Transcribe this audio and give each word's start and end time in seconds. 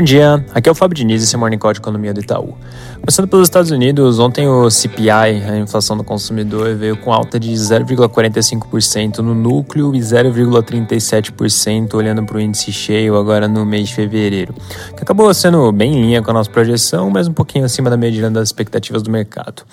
Bom 0.00 0.04
dia, 0.04 0.42
aqui 0.54 0.66
é 0.66 0.72
o 0.72 0.74
Fábio 0.74 0.96
Diniz, 0.96 1.22
esse 1.22 1.34
é 1.34 1.38
Morning 1.38 1.58
Call 1.58 1.74
de 1.74 1.78
Economia 1.78 2.14
do 2.14 2.20
Itaú. 2.20 2.56
Começando 2.94 3.28
pelos 3.28 3.46
Estados 3.46 3.70
Unidos, 3.70 4.18
ontem 4.18 4.48
o 4.48 4.70
CPI, 4.70 5.10
a 5.10 5.58
inflação 5.58 5.94
do 5.94 6.02
consumidor, 6.02 6.74
veio 6.74 6.96
com 6.96 7.12
alta 7.12 7.38
de 7.38 7.52
0,45% 7.52 9.18
no 9.18 9.34
núcleo 9.34 9.94
e 9.94 9.98
0,37% 9.98 11.92
olhando 11.92 12.24
para 12.24 12.38
o 12.38 12.40
índice 12.40 12.72
cheio 12.72 13.14
agora 13.14 13.46
no 13.46 13.66
mês 13.66 13.90
de 13.90 13.94
fevereiro, 13.94 14.54
que 14.96 15.02
acabou 15.02 15.34
sendo 15.34 15.70
bem 15.70 15.92
em 15.92 16.00
linha 16.00 16.22
com 16.22 16.30
a 16.30 16.34
nossa 16.34 16.48
projeção, 16.48 17.10
mas 17.10 17.28
um 17.28 17.34
pouquinho 17.34 17.66
acima 17.66 17.90
da 17.90 17.96
medida 17.98 18.30
das 18.30 18.48
expectativas 18.48 19.02
do 19.02 19.10
mercado. 19.10 19.64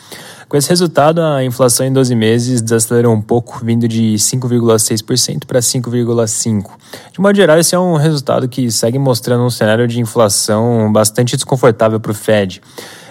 Com 0.49 0.55
esse 0.55 0.69
resultado, 0.69 1.21
a 1.21 1.43
inflação 1.43 1.85
em 1.85 1.91
12 1.91 2.15
meses 2.15 2.61
desacelerou 2.61 3.13
um 3.13 3.21
pouco, 3.21 3.59
vindo 3.65 3.85
de 3.85 4.13
5,6% 4.13 5.45
para 5.45 5.59
5,5%. 5.59 6.65
De 7.11 7.19
modo 7.19 7.35
geral, 7.35 7.59
esse 7.59 7.75
é 7.75 7.79
um 7.79 7.97
resultado 7.97 8.47
que 8.47 8.71
segue 8.71 8.97
mostrando 8.97 9.43
um 9.43 9.49
cenário 9.49 9.85
de 9.89 9.99
inflação 9.99 10.89
bastante 10.89 11.35
desconfortável 11.35 11.99
para 11.99 12.11
o 12.11 12.15
Fed. 12.15 12.61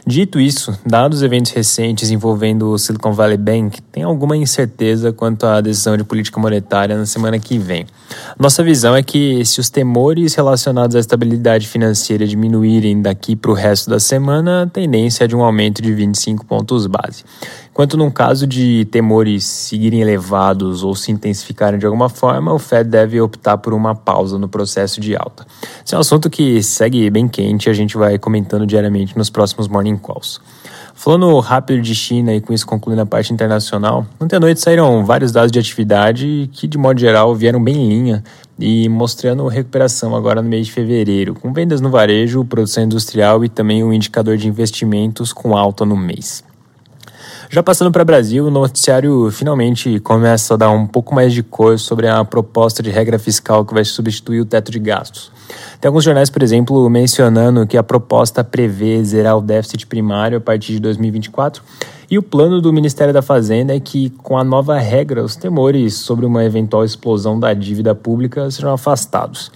Dito 0.08 0.38
isso, 0.38 0.78
dados 0.86 1.20
eventos 1.24 1.50
recentes 1.50 2.12
envolvendo 2.12 2.70
o 2.70 2.78
Silicon 2.78 3.12
Valley 3.12 3.36
Bank, 3.36 3.82
tem 3.90 4.04
alguma 4.04 4.36
incerteza 4.36 5.12
quanto 5.12 5.44
à 5.44 5.60
decisão 5.60 5.96
de 5.96 6.04
política 6.04 6.38
monetária 6.38 6.96
na 6.96 7.04
semana 7.04 7.40
que 7.40 7.58
vem. 7.58 7.86
Nossa 8.38 8.62
visão 8.62 8.94
é 8.94 9.02
que 9.02 9.44
se 9.44 9.58
os 9.58 9.68
temores 9.68 10.32
relacionados 10.36 10.94
à 10.94 11.00
estabilidade 11.00 11.66
financeira 11.66 12.24
diminuírem 12.24 13.02
daqui 13.02 13.34
para 13.34 13.50
o 13.50 13.54
resto 13.54 13.90
da 13.90 13.98
semana, 13.98 14.62
a 14.62 14.66
tendência 14.68 15.24
é 15.24 15.26
de 15.26 15.34
um 15.34 15.42
aumento 15.42 15.82
de 15.82 15.92
25 15.92 16.46
pontos 16.46 16.86
base. 16.86 17.24
Enquanto 17.76 17.98
num 17.98 18.10
caso 18.10 18.46
de 18.46 18.86
temores 18.86 19.44
seguirem 19.44 20.00
elevados 20.00 20.82
ou 20.82 20.94
se 20.94 21.12
intensificarem 21.12 21.78
de 21.78 21.84
alguma 21.84 22.08
forma, 22.08 22.50
o 22.54 22.58
Fed 22.58 22.88
deve 22.88 23.20
optar 23.20 23.58
por 23.58 23.74
uma 23.74 23.94
pausa 23.94 24.38
no 24.38 24.48
processo 24.48 24.98
de 24.98 25.14
alta. 25.14 25.46
Esse 25.84 25.94
é 25.94 25.98
um 25.98 26.00
assunto 26.00 26.30
que 26.30 26.62
segue 26.62 27.10
bem 27.10 27.28
quente 27.28 27.66
e 27.66 27.70
a 27.70 27.74
gente 27.74 27.94
vai 27.98 28.18
comentando 28.18 28.66
diariamente 28.66 29.14
nos 29.14 29.28
próximos 29.28 29.68
Morning 29.68 29.95
Calls. 29.98 30.40
Falando 30.94 31.38
rápido 31.40 31.82
de 31.82 31.94
China 31.94 32.34
e 32.34 32.40
com 32.40 32.52
isso 32.52 32.66
concluindo 32.66 33.02
a 33.02 33.06
parte 33.06 33.32
internacional, 33.32 34.06
ontem 34.18 34.36
à 34.36 34.40
noite 34.40 34.60
saíram 34.60 35.04
vários 35.04 35.30
dados 35.30 35.52
de 35.52 35.58
atividade 35.58 36.48
que, 36.52 36.66
de 36.66 36.78
modo 36.78 36.98
geral, 36.98 37.34
vieram 37.34 37.62
bem 37.62 37.76
em 37.76 37.88
linha 37.88 38.24
e 38.58 38.88
mostrando 38.88 39.46
recuperação 39.46 40.16
agora 40.16 40.40
no 40.40 40.48
mês 40.48 40.66
de 40.66 40.72
fevereiro, 40.72 41.34
com 41.34 41.52
vendas 41.52 41.80
no 41.80 41.90
varejo, 41.90 42.44
produção 42.44 42.84
industrial 42.84 43.44
e 43.44 43.48
também 43.48 43.84
o 43.84 43.88
um 43.88 43.92
indicador 43.92 44.36
de 44.36 44.48
investimentos 44.48 45.32
com 45.32 45.56
alta 45.56 45.84
no 45.84 45.96
mês. 45.96 46.42
Já 47.48 47.62
passando 47.62 47.92
para 47.92 48.04
Brasil, 48.04 48.46
o 48.46 48.50
noticiário 48.50 49.30
finalmente 49.30 50.00
começa 50.00 50.54
a 50.54 50.56
dar 50.56 50.70
um 50.70 50.84
pouco 50.86 51.14
mais 51.14 51.32
de 51.32 51.44
cor 51.44 51.78
sobre 51.78 52.08
a 52.08 52.24
proposta 52.24 52.82
de 52.82 52.90
regra 52.90 53.18
fiscal 53.18 53.64
que 53.64 53.72
vai 53.72 53.84
substituir 53.84 54.40
o 54.40 54.44
teto 54.44 54.72
de 54.72 54.80
gastos. 54.80 55.30
Tem 55.80 55.88
alguns 55.88 56.02
jornais, 56.02 56.28
por 56.28 56.42
exemplo, 56.42 56.90
mencionando 56.90 57.66
que 57.66 57.76
a 57.76 57.84
proposta 57.84 58.42
prevê 58.42 59.02
zerar 59.04 59.38
o 59.38 59.40
déficit 59.40 59.86
primário 59.86 60.38
a 60.38 60.40
partir 60.40 60.72
de 60.72 60.80
2024. 60.80 61.62
E 62.10 62.18
o 62.18 62.22
plano 62.22 62.60
do 62.60 62.72
Ministério 62.72 63.14
da 63.14 63.22
Fazenda 63.22 63.74
é 63.74 63.80
que, 63.80 64.10
com 64.10 64.36
a 64.36 64.42
nova 64.42 64.78
regra, 64.78 65.22
os 65.22 65.36
temores 65.36 65.94
sobre 65.94 66.26
uma 66.26 66.44
eventual 66.44 66.84
explosão 66.84 67.38
da 67.38 67.54
dívida 67.54 67.94
pública 67.94 68.50
serão 68.50 68.72
afastados. 68.72 69.52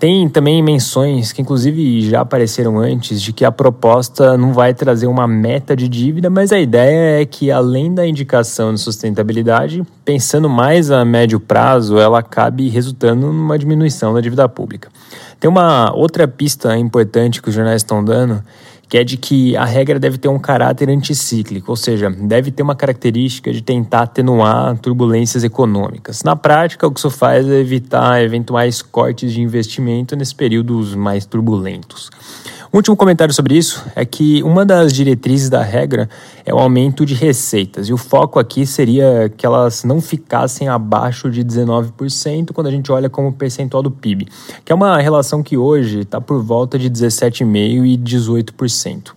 Tem 0.00 0.26
também 0.30 0.62
menções 0.62 1.30
que, 1.30 1.42
inclusive, 1.42 2.08
já 2.08 2.22
apareceram 2.22 2.78
antes, 2.78 3.20
de 3.20 3.34
que 3.34 3.44
a 3.44 3.52
proposta 3.52 4.34
não 4.34 4.54
vai 4.54 4.72
trazer 4.72 5.06
uma 5.06 5.28
meta 5.28 5.76
de 5.76 5.90
dívida, 5.90 6.30
mas 6.30 6.52
a 6.52 6.58
ideia 6.58 7.20
é 7.20 7.26
que, 7.26 7.50
além 7.50 7.92
da 7.92 8.06
indicação 8.06 8.72
de 8.72 8.80
sustentabilidade, 8.80 9.84
pensando 10.02 10.48
mais 10.48 10.90
a 10.90 11.04
médio 11.04 11.38
prazo, 11.38 11.98
ela 11.98 12.20
acabe 12.20 12.66
resultando 12.70 13.30
numa 13.30 13.58
diminuição 13.58 14.14
da 14.14 14.22
dívida 14.22 14.48
pública. 14.48 14.88
Tem 15.38 15.50
uma 15.50 15.94
outra 15.94 16.26
pista 16.26 16.74
importante 16.78 17.42
que 17.42 17.50
os 17.50 17.54
jornais 17.54 17.82
estão 17.82 18.02
dando, 18.02 18.42
que 18.90 18.98
é 18.98 19.04
de 19.04 19.16
que 19.16 19.56
a 19.56 19.64
regra 19.64 20.00
deve 20.00 20.18
ter 20.18 20.26
um 20.26 20.38
caráter 20.38 20.88
anticíclico, 20.90 21.70
ou 21.70 21.76
seja, 21.76 22.10
deve 22.10 22.50
ter 22.50 22.60
uma 22.60 22.74
característica 22.74 23.52
de 23.52 23.62
tentar 23.62 24.02
atenuar 24.02 24.76
turbulências 24.78 25.44
econômicas. 25.44 26.24
Na 26.24 26.34
prática, 26.34 26.88
o 26.88 26.90
que 26.90 26.98
isso 26.98 27.08
faz 27.08 27.48
é 27.48 27.60
evitar 27.60 28.20
eventuais 28.20 28.82
cortes 28.82 29.32
de 29.32 29.40
investimento 29.40 30.16
nesses 30.16 30.34
períodos 30.34 30.96
mais 30.96 31.24
turbulentos. 31.24 32.10
Um 32.72 32.76
último 32.76 32.96
comentário 32.96 33.34
sobre 33.34 33.58
isso 33.58 33.84
é 33.96 34.04
que 34.04 34.44
uma 34.44 34.64
das 34.64 34.92
diretrizes 34.92 35.50
da 35.50 35.60
regra 35.60 36.08
é 36.46 36.54
o 36.54 36.58
aumento 36.58 37.04
de 37.04 37.14
receitas, 37.14 37.88
e 37.88 37.92
o 37.92 37.96
foco 37.96 38.38
aqui 38.38 38.64
seria 38.64 39.28
que 39.36 39.44
elas 39.44 39.82
não 39.82 40.00
ficassem 40.00 40.68
abaixo 40.68 41.28
de 41.28 41.44
19% 41.44 42.52
quando 42.52 42.68
a 42.68 42.70
gente 42.70 42.92
olha 42.92 43.10
como 43.10 43.32
percentual 43.32 43.82
do 43.82 43.90
PIB, 43.90 44.28
que 44.64 44.70
é 44.70 44.74
uma 44.74 45.00
relação 45.00 45.42
que 45.42 45.56
hoje 45.56 46.02
está 46.02 46.20
por 46.20 46.40
volta 46.44 46.78
de 46.78 46.88
17,5% 46.88 47.84
e 47.84 47.98
18%. 47.98 49.14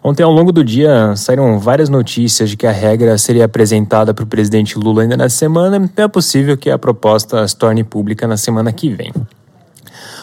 Ontem, 0.00 0.22
ao 0.22 0.30
longo 0.30 0.52
do 0.52 0.62
dia, 0.62 1.16
saíram 1.16 1.58
várias 1.58 1.88
notícias 1.88 2.48
de 2.48 2.56
que 2.56 2.66
a 2.66 2.70
regra 2.70 3.18
seria 3.18 3.46
apresentada 3.46 4.14
para 4.14 4.22
o 4.22 4.26
presidente 4.26 4.78
Lula 4.78 5.02
ainda 5.02 5.16
na 5.16 5.28
semana, 5.28 5.90
e 5.96 6.00
é 6.00 6.06
possível 6.06 6.56
que 6.56 6.70
a 6.70 6.78
proposta 6.78 7.48
se 7.48 7.56
torne 7.56 7.82
pública 7.82 8.28
na 8.28 8.36
semana 8.36 8.72
que 8.72 8.88
vem. 8.88 9.12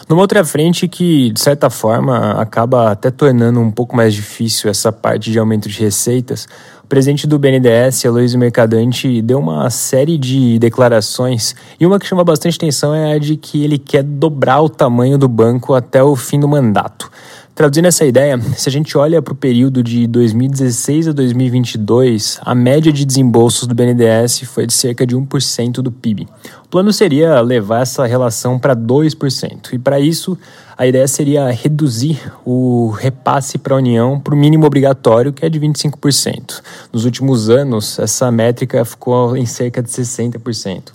Numa 0.08 0.22
outra 0.22 0.44
frente 0.44 0.88
que, 0.88 1.30
de 1.30 1.40
certa 1.40 1.70
forma, 1.70 2.32
acaba 2.32 2.90
até 2.90 3.10
tornando 3.10 3.60
um 3.60 3.70
pouco 3.70 3.96
mais 3.96 4.14
difícil 4.14 4.70
essa 4.70 4.92
parte 4.92 5.30
de 5.30 5.38
aumento 5.38 5.68
de 5.68 5.80
receitas, 5.80 6.46
o 6.84 6.86
presidente 6.86 7.26
do 7.26 7.38
BNDES, 7.38 8.04
Aloysio 8.04 8.38
Mercadante, 8.38 9.22
deu 9.22 9.38
uma 9.38 9.70
série 9.70 10.18
de 10.18 10.58
declarações 10.58 11.54
e 11.80 11.86
uma 11.86 11.98
que 11.98 12.06
chama 12.06 12.24
bastante 12.24 12.56
atenção 12.56 12.94
é 12.94 13.14
a 13.14 13.18
de 13.18 13.36
que 13.36 13.64
ele 13.64 13.78
quer 13.78 14.02
dobrar 14.02 14.60
o 14.60 14.68
tamanho 14.68 15.16
do 15.16 15.28
banco 15.28 15.74
até 15.74 16.02
o 16.02 16.14
fim 16.14 16.38
do 16.38 16.48
mandato. 16.48 17.10
Traduzindo 17.62 17.86
essa 17.86 18.04
ideia, 18.04 18.40
se 18.56 18.68
a 18.68 18.72
gente 18.72 18.98
olha 18.98 19.22
para 19.22 19.30
o 19.30 19.36
período 19.36 19.84
de 19.84 20.04
2016 20.08 21.06
a 21.06 21.12
2022, 21.12 22.40
a 22.42 22.56
média 22.56 22.92
de 22.92 23.04
desembolsos 23.04 23.68
do 23.68 23.74
BNDES 23.76 24.40
foi 24.40 24.66
de 24.66 24.72
cerca 24.72 25.06
de 25.06 25.16
1% 25.16 25.74
do 25.74 25.92
PIB. 25.92 26.26
O 26.64 26.68
plano 26.68 26.92
seria 26.92 27.40
levar 27.40 27.82
essa 27.82 28.04
relação 28.04 28.58
para 28.58 28.74
2%, 28.74 29.74
e 29.74 29.78
para 29.78 30.00
isso 30.00 30.36
a 30.76 30.88
ideia 30.88 31.06
seria 31.06 31.48
reduzir 31.52 32.20
o 32.44 32.90
repasse 32.98 33.58
para 33.58 33.74
a 33.74 33.78
União 33.78 34.18
para 34.18 34.34
o 34.34 34.36
mínimo 34.36 34.66
obrigatório, 34.66 35.32
que 35.32 35.46
é 35.46 35.48
de 35.48 35.60
25%. 35.60 36.60
Nos 36.92 37.04
últimos 37.04 37.48
anos, 37.48 37.96
essa 37.96 38.28
métrica 38.32 38.84
ficou 38.84 39.36
em 39.36 39.46
cerca 39.46 39.80
de 39.80 39.88
60%. 39.88 40.90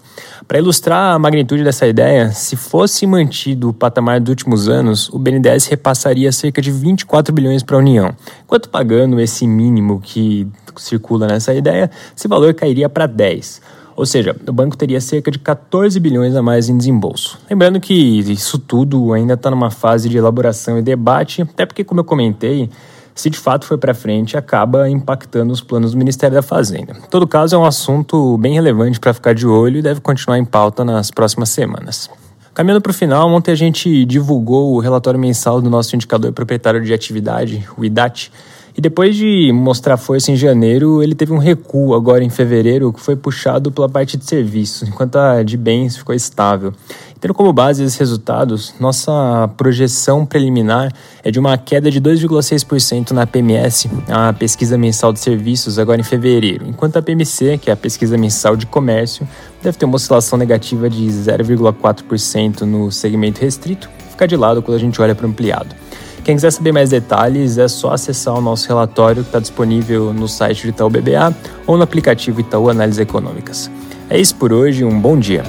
Para 0.47 0.59
ilustrar 0.59 1.15
a 1.15 1.19
magnitude 1.19 1.63
dessa 1.63 1.87
ideia, 1.87 2.31
se 2.31 2.55
fosse 2.55 3.05
mantido 3.05 3.69
o 3.69 3.73
patamar 3.73 4.19
dos 4.19 4.29
últimos 4.29 4.69
anos, 4.69 5.09
o 5.09 5.19
BNDES 5.19 5.67
repassaria 5.67 6.31
cerca 6.31 6.61
de 6.61 6.71
24 6.71 7.33
bilhões 7.33 7.63
para 7.63 7.75
a 7.75 7.79
União, 7.79 8.15
enquanto 8.43 8.69
pagando 8.69 9.19
esse 9.19 9.47
mínimo 9.47 9.99
que 9.99 10.47
circula 10.77 11.27
nessa 11.27 11.53
ideia, 11.53 11.89
esse 12.15 12.27
valor 12.27 12.53
cairia 12.53 12.87
para 12.87 13.05
10. 13.05 13.61
Ou 13.95 14.05
seja, 14.05 14.35
o 14.47 14.53
banco 14.53 14.77
teria 14.77 15.01
cerca 15.01 15.31
de 15.31 15.39
14 15.39 15.99
bilhões 15.99 16.35
a 16.35 16.41
mais 16.43 16.69
em 16.69 16.77
desembolso. 16.77 17.39
Lembrando 17.49 17.79
que 17.79 17.93
isso 17.95 18.59
tudo 18.59 19.11
ainda 19.11 19.33
está 19.33 19.49
numa 19.49 19.71
fase 19.71 20.07
de 20.07 20.15
elaboração 20.15 20.77
e 20.77 20.83
debate, 20.83 21.41
até 21.41 21.65
porque, 21.65 21.83
como 21.83 22.01
eu 22.01 22.03
comentei, 22.05 22.69
se 23.17 23.31
de 23.31 23.37
fato 23.37 23.65
for 23.65 23.79
para 23.79 23.95
frente, 23.95 24.37
acaba 24.37 24.87
impactando 24.87 25.51
os 25.51 25.59
planos 25.59 25.91
do 25.91 25.97
Ministério 25.97 26.35
da 26.35 26.43
Fazenda. 26.43 26.93
Em 26.93 27.09
todo 27.09 27.27
caso, 27.27 27.55
é 27.55 27.57
um 27.57 27.65
assunto 27.65 28.37
bem 28.37 28.53
relevante 28.53 28.99
para 28.99 29.11
ficar 29.11 29.33
de 29.33 29.47
olho 29.47 29.79
e 29.79 29.81
deve 29.81 29.99
continuar 29.99 30.37
em 30.37 30.45
pauta 30.45 30.85
nas 30.85 31.09
próximas 31.09 31.49
semanas. 31.49 32.09
Caminhando 32.53 32.81
para 32.81 32.91
o 32.91 32.93
final, 32.93 33.27
ontem 33.29 33.51
a 33.51 33.55
gente 33.55 34.05
divulgou 34.05 34.75
o 34.75 34.79
relatório 34.79 35.19
mensal 35.19 35.59
do 35.59 35.69
nosso 35.69 35.95
indicador 35.95 36.31
proprietário 36.31 36.83
de 36.83 36.93
atividade, 36.93 37.67
o 37.75 37.83
IDAT, 37.83 38.31
e 38.77 38.81
depois 38.81 39.15
de 39.15 39.51
mostrar 39.51 39.97
força 39.97 40.31
em 40.31 40.35
janeiro, 40.35 41.01
ele 41.01 41.15
teve 41.15 41.33
um 41.33 41.39
recuo 41.39 41.95
agora 41.95 42.23
em 42.23 42.29
fevereiro, 42.29 42.93
que 42.93 42.99
foi 42.99 43.15
puxado 43.15 43.71
pela 43.71 43.89
parte 43.89 44.15
de 44.15 44.23
serviços, 44.23 44.87
enquanto 44.87 45.15
a 45.15 45.41
de 45.41 45.57
bens 45.57 45.97
ficou 45.97 46.13
estável. 46.13 46.71
Tendo 47.19 47.33
como 47.33 47.51
base 47.51 47.83
esses 47.83 47.97
resultados, 47.97 48.75
nossa 48.79 49.49
projeção 49.57 50.23
preliminar 50.23 50.93
é 51.23 51.31
de 51.31 51.39
uma 51.39 51.57
queda 51.57 51.89
de 51.89 51.99
2,6% 51.99 53.09
na 53.11 53.25
PMS, 53.25 53.89
a 54.07 54.31
pesquisa 54.33 54.77
mensal 54.77 55.11
de 55.11 55.19
serviços, 55.19 55.79
agora 55.79 55.99
em 55.99 56.03
fevereiro, 56.03 56.67
enquanto 56.67 56.97
a 56.97 57.01
PMC, 57.01 57.57
que 57.57 57.71
é 57.71 57.73
a 57.73 57.77
pesquisa 57.77 58.17
mensal 58.17 58.55
de 58.55 58.67
comércio, 58.67 59.27
deve 59.63 59.77
ter 59.77 59.85
uma 59.85 59.95
oscilação 59.95 60.37
negativa 60.37 60.87
de 60.87 61.07
0,4% 61.07 62.61
no 62.61 62.91
segmento 62.91 63.41
restrito, 63.41 63.89
fica 64.11 64.27
de 64.27 64.35
lado 64.35 64.61
quando 64.61 64.75
a 64.75 64.79
gente 64.79 65.01
olha 65.01 65.15
para 65.15 65.25
o 65.25 65.29
ampliado. 65.29 65.75
Quem 66.23 66.35
quiser 66.35 66.51
saber 66.51 66.71
mais 66.71 66.91
detalhes 66.91 67.57
é 67.57 67.67
só 67.67 67.93
acessar 67.93 68.35
o 68.35 68.41
nosso 68.41 68.67
relatório 68.67 69.23
que 69.23 69.29
está 69.29 69.39
disponível 69.39 70.13
no 70.13 70.27
site 70.27 70.63
do 70.63 70.69
Itaú 70.69 70.89
BBA 70.89 71.35
ou 71.65 71.77
no 71.77 71.83
aplicativo 71.83 72.41
Itaú 72.41 72.69
Análises 72.69 72.99
Econômicas. 72.99 73.71
É 74.09 74.19
isso 74.19 74.35
por 74.35 74.53
hoje, 74.53 74.83
um 74.83 74.99
bom 74.99 75.17
dia. 75.17 75.43